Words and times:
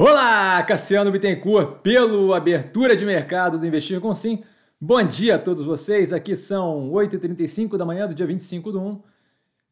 Olá, 0.00 0.62
Cassiano 0.62 1.10
Bittencourt, 1.10 1.80
pelo 1.82 2.32
abertura 2.32 2.96
de 2.96 3.04
mercado 3.04 3.58
do 3.58 3.66
Investir 3.66 4.00
com 4.00 4.14
Sim. 4.14 4.44
Bom 4.80 5.02
dia 5.02 5.34
a 5.34 5.38
todos 5.40 5.66
vocês. 5.66 6.12
Aqui 6.12 6.36
são 6.36 6.88
8h35 6.92 7.76
da 7.76 7.84
manhã 7.84 8.06
do 8.06 8.14
dia 8.14 8.24
25 8.24 8.70
de 8.70 8.78
1 8.78 9.02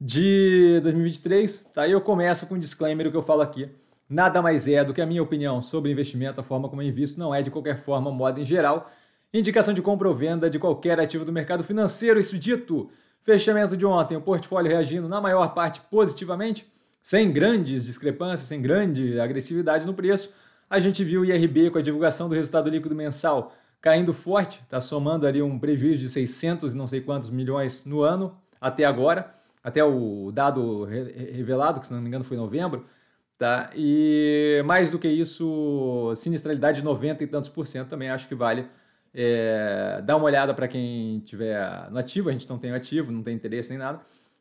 de 0.00 0.80
2023. 0.82 1.66
Tá? 1.72 1.88
Eu 1.88 2.00
começo 2.00 2.44
com 2.48 2.56
um 2.56 2.58
disclaimer 2.58 3.08
que 3.08 3.16
eu 3.16 3.22
falo 3.22 3.40
aqui. 3.40 3.68
Nada 4.10 4.42
mais 4.42 4.66
é 4.66 4.82
do 4.82 4.92
que 4.92 5.00
a 5.00 5.06
minha 5.06 5.22
opinião 5.22 5.62
sobre 5.62 5.92
investimento, 5.92 6.40
a 6.40 6.42
forma 6.42 6.68
como 6.68 6.82
eu 6.82 6.88
invisto, 6.88 7.20
não 7.20 7.32
é 7.32 7.40
de 7.40 7.48
qualquer 7.52 7.78
forma, 7.78 8.10
moda 8.10 8.40
em 8.40 8.44
geral, 8.44 8.90
indicação 9.32 9.72
de 9.72 9.80
compra 9.80 10.08
ou 10.08 10.14
venda 10.16 10.50
de 10.50 10.58
qualquer 10.58 10.98
ativo 10.98 11.24
do 11.24 11.30
mercado 11.30 11.62
financeiro. 11.62 12.18
Isso 12.18 12.36
dito, 12.36 12.90
fechamento 13.22 13.76
de 13.76 13.86
ontem, 13.86 14.16
o 14.16 14.20
portfólio 14.20 14.72
reagindo 14.72 15.08
na 15.08 15.20
maior 15.20 15.54
parte 15.54 15.80
positivamente 15.82 16.66
sem 17.06 17.30
grandes 17.30 17.86
discrepâncias, 17.86 18.48
sem 18.48 18.60
grande 18.60 19.20
agressividade 19.20 19.86
no 19.86 19.94
preço. 19.94 20.32
A 20.68 20.80
gente 20.80 21.04
viu 21.04 21.20
o 21.20 21.24
IRB 21.24 21.70
com 21.70 21.78
a 21.78 21.80
divulgação 21.80 22.28
do 22.28 22.34
resultado 22.34 22.68
líquido 22.68 22.96
mensal 22.96 23.54
caindo 23.80 24.12
forte, 24.12 24.60
está 24.60 24.80
somando 24.80 25.24
ali 25.24 25.40
um 25.40 25.56
prejuízo 25.56 26.02
de 26.02 26.08
600 26.08 26.74
e 26.74 26.76
não 26.76 26.88
sei 26.88 27.00
quantos 27.00 27.30
milhões 27.30 27.84
no 27.84 28.00
ano 28.02 28.36
até 28.60 28.84
agora, 28.84 29.32
até 29.62 29.84
o 29.84 30.32
dado 30.32 30.82
revelado, 30.82 31.78
que 31.78 31.86
se 31.86 31.92
não 31.92 32.00
me 32.00 32.08
engano 32.08 32.24
foi 32.24 32.36
em 32.36 32.40
novembro, 32.40 32.84
tá? 33.38 33.70
E 33.76 34.60
mais 34.64 34.90
do 34.90 34.98
que 34.98 35.06
isso, 35.06 36.12
sinistralidade 36.16 36.80
de 36.80 36.84
90 36.84 37.22
e 37.22 37.26
tantos 37.28 37.48
por 37.48 37.68
cento 37.68 37.88
também 37.88 38.10
acho 38.10 38.26
que 38.26 38.34
vale 38.34 38.66
é, 39.14 40.02
dar 40.04 40.16
uma 40.16 40.26
olhada 40.26 40.52
para 40.52 40.66
quem 40.66 41.20
tiver 41.20 41.88
no 41.88 41.98
ativo, 41.98 42.30
a 42.30 42.32
gente 42.32 42.48
não 42.48 42.58
tem 42.58 42.72
ativo, 42.72 43.12
não 43.12 43.22
tem 43.22 43.36
interesse 43.36 43.70
nem 43.70 43.78
nada, 43.78 44.00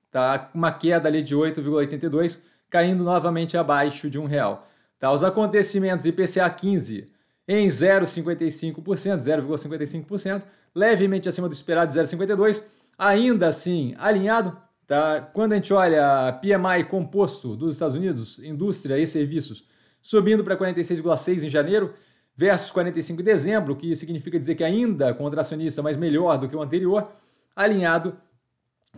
tá? 0.09 0.49
Uma 0.51 0.71
queda 0.71 1.07
ali 1.07 1.21
de 1.21 1.35
8,82 1.35 2.54
caindo 2.69 3.03
novamente 3.03 3.57
abaixo 3.57 4.09
de 4.09 4.19
um 4.19 4.25
real. 4.25 4.67
Tá, 4.99 5.11
os 5.11 5.23
acontecimentos 5.23 6.05
IPCA 6.05 6.49
15 6.49 7.11
em 7.47 7.67
0,55%, 7.67 9.19
0,55%, 9.19 10.43
levemente 10.73 11.29
acima 11.29 11.47
do 11.47 11.53
esperado 11.53 11.93
de 11.93 11.99
0,52%, 11.99 12.63
ainda 12.97 13.47
assim 13.47 13.93
alinhado. 13.97 14.57
Tá? 14.87 15.21
Quando 15.21 15.53
a 15.53 15.55
gente 15.55 15.73
olha 15.73 16.33
PMI 16.41 16.85
composto 16.89 17.55
dos 17.55 17.73
Estados 17.73 17.95
Unidos, 17.95 18.39
indústria 18.39 18.97
e 18.97 19.05
serviços, 19.05 19.65
subindo 20.01 20.43
para 20.43 20.57
46,6 20.57 21.43
em 21.43 21.49
janeiro, 21.49 21.93
versus 22.35 22.71
45 22.71 23.21
em 23.21 23.23
dezembro, 23.23 23.73
o 23.73 23.75
que 23.75 23.95
significa 23.95 24.39
dizer 24.39 24.55
que 24.55 24.63
ainda 24.63 25.13
contracionista, 25.13 25.81
mas 25.81 25.97
melhor 25.97 26.37
do 26.37 26.49
que 26.49 26.55
o 26.55 26.61
anterior, 26.61 27.11
alinhado 27.55 28.17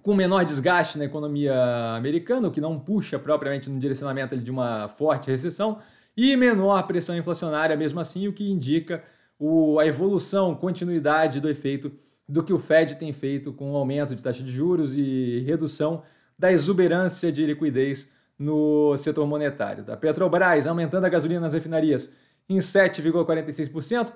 com 0.02 0.14
menor 0.14 0.44
desgaste 0.46 0.98
na 0.98 1.06
economia 1.06 1.54
americana, 1.96 2.48
o 2.48 2.52
que 2.52 2.62
não 2.62 2.80
puxa 2.80 3.18
propriamente 3.18 3.70
no 3.70 3.80
direcionamento 3.80 4.38
de 4.38 4.52
uma 4.52 4.90
forte 4.90 5.30
recessão, 5.30 5.80
e 6.16 6.36
menor 6.36 6.86
pressão 6.88 7.16
inflacionária 7.16 7.76
mesmo 7.76 8.00
assim, 8.00 8.28
o 8.28 8.34
que 8.34 8.50
indica 8.50 9.04
o, 9.40 9.80
a 9.80 9.86
evolução, 9.86 10.56
continuidade 10.56 11.40
do 11.40 11.50
efeito 11.50 11.92
do 12.28 12.44
que 12.44 12.52
o 12.52 12.60
Fed 12.60 12.96
tem 12.96 13.14
feito 13.14 13.54
com 13.54 13.72
o 13.72 13.76
aumento 13.78 14.16
de 14.16 14.24
taxa 14.24 14.44
de 14.44 14.52
juros 14.52 14.96
e 14.98 15.44
redução 15.46 16.04
da 16.38 16.52
exuberância 16.52 17.32
de 17.32 17.46
liquidez 17.46 18.12
no 18.38 18.98
setor 18.98 19.26
monetário. 19.26 19.86
A 19.88 19.96
Petrobras 19.96 20.68
aumentando 20.68 21.06
a 21.06 21.10
gasolina 21.10 21.42
nas 21.42 21.54
refinarias 21.54 22.12
em 22.50 22.58
7,46%, 22.58 24.12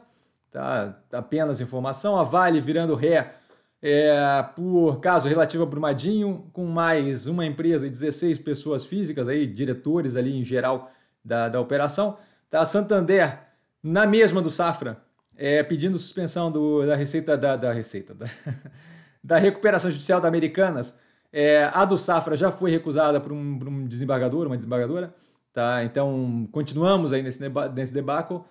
tá 0.52 0.98
apenas 1.12 1.62
informação, 1.62 2.18
a 2.18 2.24
Vale 2.24 2.60
virando 2.60 2.96
ré 2.96 3.36
é, 3.82 4.46
por 4.56 5.00
caso 5.00 5.28
relativo 5.28 5.64
a 5.64 5.66
Brumadinho, 5.66 6.50
com 6.54 6.66
mais 6.66 7.26
uma 7.26 7.46
empresa 7.46 7.88
e 7.88 7.90
16 7.90 8.40
pessoas 8.40 8.86
físicas, 8.86 9.28
aí, 9.28 9.48
diretores 9.48 10.16
ali 10.16 10.38
em 10.38 10.44
geral 10.44 10.92
da, 11.26 11.50
da 11.50 11.60
operação. 11.60 12.18
Tá? 12.50 12.64
Santander, 12.64 13.40
na 13.82 14.06
mesma 14.06 14.42
do 14.42 14.52
Safra, 14.52 15.02
é, 15.36 15.64
pedindo 15.64 15.98
suspensão 15.98 16.52
do, 16.52 16.86
da 16.86 16.96
receita 16.96 17.36
da, 17.36 17.56
da 17.56 17.74
receita 17.74 18.14
da, 18.14 18.28
da, 19.24 19.38
recuperação 19.38 19.90
judicial 19.90 20.22
da 20.22 20.28
Americanas. 20.28 20.94
É, 21.34 21.64
a 21.74 21.84
do 21.84 21.98
Safra 21.98 22.38
já 22.38 22.52
foi 22.52 22.70
recusada 22.70 23.20
por 23.20 23.32
um, 23.32 23.58
por 23.58 23.68
um 23.68 23.88
desembargador, 23.88 24.46
uma 24.46 24.58
desembargadora. 24.58 25.16
Tá? 25.52 25.84
Então, 25.84 26.48
continuamos 26.52 27.12
aí 27.12 27.24
nesse, 27.24 27.42
nesse 27.74 27.94
debacle 27.94 28.42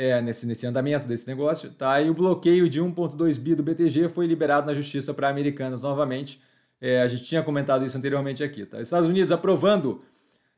é, 0.00 0.18
nesse, 0.22 0.46
nesse 0.46 0.66
andamento 0.66 1.06
desse 1.06 1.28
negócio, 1.28 1.70
tá? 1.72 2.00
E 2.00 2.08
o 2.08 2.14
bloqueio 2.14 2.70
de 2.70 2.80
1,2 2.80 3.38
bi 3.38 3.54
do 3.54 3.62
BTG 3.62 4.08
foi 4.08 4.26
liberado 4.26 4.66
na 4.66 4.72
justiça 4.72 5.12
para 5.12 5.28
americanas 5.28 5.82
novamente. 5.82 6.40
É, 6.80 7.02
a 7.02 7.06
gente 7.06 7.24
tinha 7.24 7.42
comentado 7.42 7.84
isso 7.84 7.98
anteriormente 7.98 8.42
aqui, 8.42 8.64
tá? 8.64 8.80
Estados 8.80 9.10
Unidos 9.10 9.30
aprovando 9.30 10.02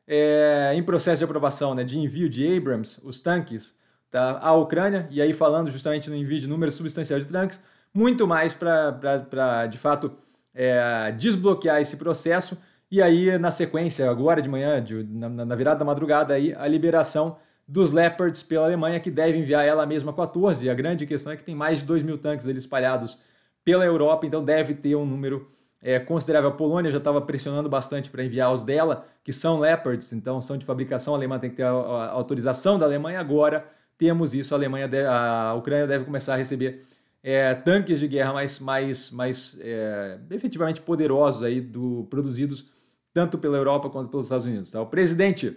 é, 0.07 0.71
em 0.77 0.83
processo 0.85 1.19
de 1.19 1.25
aprovação 1.25 1.75
né, 1.75 1.83
de 1.83 1.99
envio 1.99 2.29
de 2.29 2.57
Abrams, 2.57 3.01
os 3.03 3.19
tanques, 3.19 3.75
tá, 4.13 4.39
à 4.41 4.53
Ucrânia, 4.55 5.09
e 5.11 5.21
aí 5.21 5.33
falando 5.33 5.73
justamente 5.73 6.09
no 6.09 6.15
envio 6.15 6.39
de 6.39 6.47
número 6.47 6.71
substancial 6.71 7.19
de 7.19 7.27
tanques, 7.27 7.61
muito 7.93 8.29
mais 8.29 8.55
para, 8.55 9.67
de 9.69 9.77
fato, 9.77 10.13
é, 10.55 11.11
desbloquear 11.19 11.81
esse 11.81 11.97
processo. 11.97 12.57
E 12.89 13.03
aí, 13.03 13.37
na 13.39 13.51
sequência, 13.51 14.09
agora 14.09 14.41
de 14.41 14.49
manhã, 14.49 14.81
de, 14.81 15.03
na, 15.03 15.29
na 15.29 15.57
virada 15.57 15.81
da 15.81 15.85
madrugada, 15.85 16.35
aí, 16.35 16.55
a 16.55 16.69
liberação 16.69 17.39
dos 17.73 17.91
Leopards 17.91 18.43
pela 18.43 18.67
Alemanha, 18.67 19.01
que 19.01 19.11
deve 19.11 19.39
enviar 19.39 19.67
ela 19.67 19.87
mesma 19.87 20.13
14. 20.13 20.67
E 20.67 20.69
a 20.69 20.75
grande 20.75 21.07
questão 21.07 21.33
é 21.33 21.39
que 21.39 21.43
tem 21.43 21.55
mais 21.55 21.79
de 21.79 21.87
2 21.87 22.03
mil 22.03 22.19
tanques 22.19 22.47
ali 22.47 22.59
espalhados 22.59 23.17
pela 23.65 23.83
Europa, 23.83 24.27
então 24.27 24.45
deve 24.45 24.75
ter 24.75 24.95
um 24.95 25.07
número 25.07 25.51
é, 25.81 25.99
considerável. 25.99 26.51
A 26.51 26.53
Polônia 26.53 26.91
já 26.91 26.99
estava 26.99 27.19
pressionando 27.23 27.71
bastante 27.71 28.11
para 28.11 28.23
enviar 28.23 28.53
os 28.53 28.63
dela, 28.63 29.07
que 29.25 29.33
são 29.33 29.59
Leopards, 29.59 30.13
então 30.13 30.43
são 30.43 30.59
de 30.59 30.67
fabricação 30.67 31.15
alemã, 31.15 31.39
tem 31.39 31.49
que 31.49 31.57
ter 31.57 31.63
a, 31.63 31.71
a 31.71 32.11
autorização 32.11 32.79
da 32.79 32.85
Alemanha. 32.85 33.19
Agora 33.19 33.67
temos 33.97 34.35
isso, 34.35 34.55
a 34.55 34.59
Alemanha, 34.59 34.87
deve, 34.87 35.09
a 35.09 35.55
Ucrânia 35.55 35.87
deve 35.87 36.05
começar 36.05 36.35
a 36.35 36.37
receber 36.37 36.83
é, 37.23 37.55
tanques 37.55 37.99
de 37.99 38.07
guerra 38.07 38.35
mais, 38.35 38.59
mais, 38.59 39.11
mais 39.11 39.57
é, 39.63 40.19
efetivamente 40.31 40.83
poderosos 40.83 41.43
aí 41.43 41.59
do, 41.59 42.07
produzidos 42.11 42.71
tanto 43.15 43.39
pela 43.39 43.57
Europa 43.57 43.89
quanto 43.89 44.11
pelos 44.11 44.27
Estados 44.27 44.45
Unidos. 44.45 44.71
Tá? 44.71 44.83
O 44.83 44.87
presidente 44.87 45.57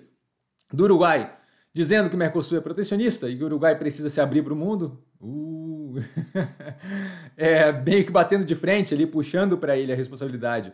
do 0.71 0.85
Uruguai, 0.85 1.35
dizendo 1.75 2.09
que 2.09 2.15
o 2.15 2.17
Mercosul 2.17 2.57
é 2.57 2.61
protecionista 2.61 3.29
e 3.29 3.35
que 3.35 3.43
o 3.43 3.47
Uruguai 3.47 3.77
precisa 3.77 4.09
se 4.09 4.21
abrir 4.21 4.41
para 4.41 4.53
o 4.53 4.55
mundo. 4.55 4.97
Uh. 5.19 5.95
é 7.35 7.69
meio 7.69 8.05
que 8.05 8.11
batendo 8.13 8.45
de 8.45 8.55
frente 8.55 8.93
ali, 8.93 9.05
puxando 9.05 9.57
para 9.57 9.77
ele 9.77 9.91
a 9.91 9.95
responsabilidade 9.95 10.71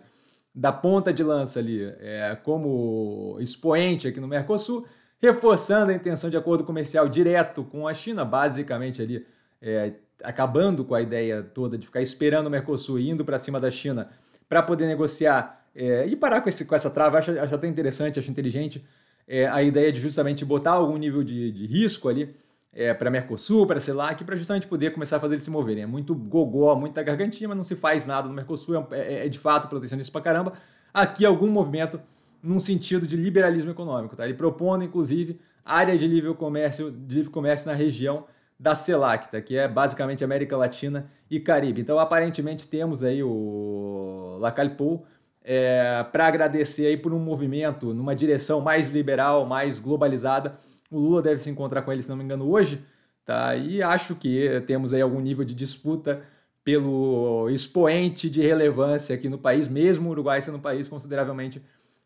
da 0.54 0.72
ponta 0.72 1.12
de 1.12 1.24
lança 1.24 1.58
ali, 1.58 1.84
é, 2.00 2.38
como 2.44 3.36
expoente 3.40 4.08
aqui 4.08 4.20
no 4.20 4.28
Mercosul, 4.28 4.86
reforçando 5.20 5.92
a 5.92 5.96
intenção 5.96 6.30
de 6.30 6.38
acordo 6.38 6.64
comercial 6.64 7.10
direto 7.10 7.64
com 7.64 7.88
a 7.88 7.96
China, 7.96 8.24
basicamente 8.24 9.02
ali, 9.02 9.26
é, 9.60 9.94
acabando 10.24 10.86
com 10.86 10.94
a 10.94 11.02
ideia 11.02 11.42
toda 11.42 11.80
de 11.80 11.88
ficar 11.88 12.04
esperando 12.04 12.46
o 12.46 12.50
Mercosul 12.52 13.00
indo 13.00 13.26
para 13.26 13.40
cima 13.40 13.60
da 13.60 13.72
China 13.72 14.12
para 14.48 14.62
poder 14.62 14.86
negociar 14.86 15.66
é, 15.74 16.06
e 16.06 16.16
parar 16.16 16.42
com, 16.42 16.50
esse, 16.50 16.64
com 16.66 16.76
essa 16.76 16.92
trava. 16.92 17.18
Acho, 17.18 17.32
acho 17.32 17.56
até 17.56 17.68
interessante, 17.68 18.20
acho 18.20 18.30
inteligente 18.30 18.86
é, 19.28 19.48
a 19.48 19.62
ideia 19.64 19.92
de 19.92 20.00
justamente 20.00 20.44
botar 20.44 20.72
algum 20.72 20.98
nível 20.98 21.24
de, 21.24 21.52
de 21.52 21.66
risco 21.66 22.10
ali 22.10 22.36
é, 22.74 22.94
para 22.94 23.10
Mercosul, 23.10 23.66
para 23.68 23.80
CELAC, 23.80 24.24
para 24.24 24.38
justamente 24.38 24.68
poder 24.68 24.92
começar 24.92 25.18
a 25.18 25.20
fazer 25.20 25.36
eles 25.36 25.44
se 25.44 25.52
moverem. 25.52 25.84
É 25.84 25.88
muito 25.88 26.16
gogó, 26.16 26.76
muita 26.76 27.04
gargantinha, 27.04 27.48
mas 27.48 27.58
não 27.58 27.64
se 27.64 27.76
faz 27.76 28.06
nada 28.06 28.28
no 28.28 28.34
Mercosul, 28.34 28.88
é, 28.92 29.00
é, 29.00 29.26
é 29.26 29.30
de 29.30 29.38
fato 29.38 29.68
protecionista 29.68 30.12
para 30.12 30.22
caramba. 30.22 30.54
Aqui 30.94 31.26
algum 31.26 31.48
movimento 31.48 32.00
num 32.42 32.60
sentido 32.60 33.06
de 33.06 33.16
liberalismo 33.16 33.72
econômico. 33.72 34.16
Tá? 34.16 34.26
Ele 34.26 34.34
propondo, 34.34 34.84
inclusive, 34.84 35.40
área 35.64 35.98
de 35.98 36.08
livre 36.08 36.34
comércio, 36.34 36.92
de 36.92 37.16
livre 37.16 37.30
comércio 37.30 37.68
na 37.68 37.74
região 37.74 38.26
da 38.60 38.76
CELAC, 38.76 39.32
tá? 39.32 39.42
que 39.42 39.58
é 39.58 39.68
basicamente 39.68 40.24
América 40.24 40.56
Latina 40.56 41.10
e 41.30 41.40
Caribe. 41.40 41.82
Então, 41.82 42.00
aparentemente, 42.00 42.68
temos 42.68 43.04
aí 43.04 43.24
o 43.24 44.38
Lacalpou 44.40 45.06
é, 45.44 46.06
para 46.12 46.28
agradecer 46.28 46.86
aí 46.86 46.98
por 46.98 47.14
um 47.14 47.20
movimento 47.20 47.94
numa 47.94 48.16
direção 48.16 48.62
mais 48.62 48.88
liberal, 48.88 49.46
mais 49.46 49.80
globalizada. 49.80 50.56
O 50.90 51.00
Lula 51.00 51.22
deve 51.22 51.42
se 51.42 51.50
encontrar 51.50 51.82
com 51.82 51.92
ele, 51.92 52.04
se 52.04 52.10
não 52.10 52.18
me 52.18 52.24
engano, 52.24 52.50
hoje, 52.50 52.84
tá? 53.26 53.56
E 53.56 53.82
acho 53.82 54.16
que 54.16 54.62
temos 54.68 54.94
aí 54.94 55.02
algum 55.02 55.20
nível 55.20 55.46
de 55.46 55.56
disputa 55.56 56.22
pelo 56.64 57.50
expoente 57.50 58.30
de 58.30 58.42
relevância 58.42 59.16
aqui 59.16 59.28
no 59.28 59.38
país, 59.38 59.68
mesmo 59.68 60.10
o 60.10 60.12
Uruguai 60.12 60.42
sendo 60.42 60.58
um 60.58 60.62
país 60.62 60.88
consideravelmente 60.88 61.62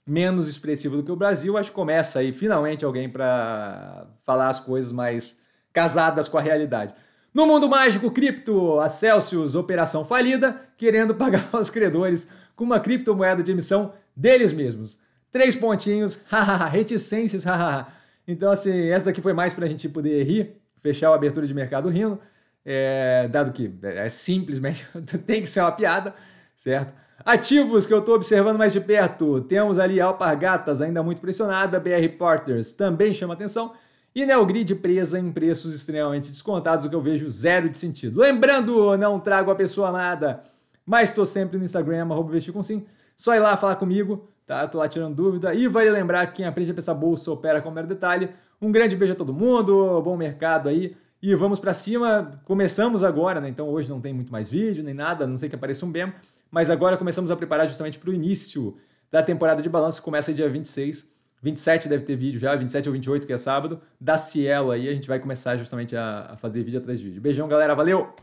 menos 0.08 0.48
expressivo 0.48 0.96
do 0.96 1.04
que 1.04 1.12
o 1.12 1.16
Brasil, 1.16 1.58
acho 1.58 1.72
que 1.72 1.76
começa 1.76 2.20
aí 2.20 2.32
finalmente 2.32 2.86
alguém 2.86 3.10
para 3.10 4.08
falar 4.24 4.50
as 4.50 4.60
coisas 4.60 4.92
mais 4.92 5.40
casadas 5.74 6.30
com 6.30 6.38
a 6.38 6.42
realidade. 6.42 6.94
No 7.36 7.46
mundo 7.46 7.68
mágico 7.68 8.10
cripto, 8.10 8.80
a 8.80 8.88
Celsius, 8.88 9.56
operação 9.56 10.06
falida, 10.06 10.62
querendo 10.78 11.14
pagar 11.20 11.50
os 11.52 11.70
credores 11.70 12.30
com 12.56 12.64
uma 12.64 12.80
criptomoeda 12.80 13.44
de 13.44 13.52
emissão 13.52 13.92
deles 14.16 14.54
mesmos. 14.54 14.98
Três 15.30 15.54
pontinhos, 15.54 16.22
hahaha, 16.32 16.70
reticências, 16.70 17.44
hahaha. 17.44 17.88
Então, 18.26 18.54
assim, 18.54 18.88
essa 18.88 19.08
daqui 19.08 19.22
foi 19.22 19.34
mais 19.34 19.54
para 19.54 19.66
a 19.66 19.68
gente 19.68 19.90
poder 19.90 20.24
rir, 20.24 20.56
fechar 20.78 21.10
a 21.10 21.16
abertura 21.16 21.46
de 21.46 21.54
mercado 21.54 21.90
rindo, 21.90 22.18
é, 22.64 23.28
dado 23.28 23.52
que 23.52 23.70
é 23.84 24.08
simplesmente 24.08 24.88
tem 25.28 25.42
que 25.42 25.48
ser 25.48 25.60
uma 25.60 25.74
piada, 25.74 26.16
certo? 26.56 26.94
Ativos 27.26 27.86
que 27.86 27.94
eu 27.94 28.00
estou 28.00 28.16
observando 28.16 28.58
mais 28.58 28.72
de 28.72 28.80
perto, 28.80 29.42
temos 29.42 29.78
ali 29.78 30.00
Alpargatas 30.00 30.80
ainda 30.80 31.04
muito 31.04 31.20
pressionada, 31.20 31.82
BR 31.82 32.08
Porters 32.18 32.72
também 32.72 33.14
chama 33.14 33.34
atenção, 33.34 33.74
E 34.16 34.26
Neogrid 34.26 34.74
presa 34.76 35.20
em 35.20 35.30
preços 35.30 35.74
extremamente 35.74 36.30
descontados, 36.30 36.86
o 36.86 36.90
que 36.90 36.96
eu 36.96 37.02
vejo 37.02 37.30
zero 37.30 37.68
de 37.68 37.78
sentido. 37.78 38.22
Lembrando, 38.22 38.96
não 38.98 39.20
trago 39.20 39.52
a 39.52 39.56
pessoa 39.56 39.90
amada, 39.90 40.42
mas 40.86 41.10
estou 41.10 41.26
sempre 41.26 41.58
no 41.58 41.66
Instagram, 41.66 42.04
arroba 42.04 42.32
vestir 42.32 42.54
com 42.54 42.64
sim. 42.64 42.86
Só 43.18 43.36
ir 43.36 43.40
lá 43.40 43.58
falar 43.58 43.76
comigo, 43.76 44.30
tá? 44.48 44.66
Tô 44.70 44.78
lá 44.78 44.88
tirando 44.88 45.14
dúvida. 45.14 45.54
E 45.54 45.68
vale 45.68 45.90
lembrar 45.90 46.28
que 46.28 46.36
quem 46.38 46.46
aprende 46.46 46.72
a 46.72 46.74
pensar 46.74 46.94
bolsa 46.94 47.30
opera 47.30 47.62
com 47.62 47.70
mero 47.70 47.88
detalhe. 47.88 48.30
Um 48.62 48.72
grande 48.72 48.96
beijo 48.96 49.12
a 49.12 49.18
todo 49.18 49.34
mundo, 49.34 50.02
bom 50.02 50.16
mercado 50.16 50.70
aí. 50.70 50.96
E 51.22 51.36
vamos 51.36 51.60
para 51.60 51.74
cima. 51.74 52.40
Começamos 52.46 53.04
agora, 53.04 53.42
né? 53.42 53.50
Então 53.50 53.68
hoje 53.68 53.90
não 53.90 54.00
tem 54.00 54.14
muito 54.14 54.32
mais 54.32 54.50
vídeo 54.50 54.82
nem 54.82 54.94
nada, 54.94 55.28
não 55.28 55.38
sei 55.38 55.50
que 55.50 55.56
apareça 55.56 55.86
um 55.86 55.92
BEM. 55.92 56.14
Mas 56.50 56.70
agora 56.70 56.96
começamos 56.96 57.32
a 57.32 57.36
preparar 57.36 57.68
justamente 57.68 58.00
para 58.00 58.10
o 58.10 58.14
início 58.14 58.78
da 59.12 59.22
temporada 59.22 59.62
de 59.62 59.68
balanço, 59.68 60.00
que 60.00 60.06
começa 60.06 60.34
dia 60.34 60.50
26. 60.50 61.15
27 61.46 61.88
deve 61.88 62.04
ter 62.04 62.16
vídeo 62.16 62.40
já, 62.40 62.56
27 62.56 62.90
ou 62.90 62.94
28, 62.94 63.28
que 63.28 63.32
é 63.32 63.38
sábado, 63.38 63.80
da 64.02 64.18
Cielo 64.18 64.72
aí. 64.72 64.90
A 64.90 64.94
gente 64.94 65.08
vai 65.08 65.20
começar 65.20 65.56
justamente 65.58 65.96
a, 65.96 66.32
a 66.32 66.38
fazer 66.38 66.64
vídeo 66.64 66.80
atrás 66.80 66.98
de 66.98 67.06
vídeo. 67.06 67.22
Beijão, 67.22 67.48
galera. 67.48 67.76
Valeu! 67.76 68.10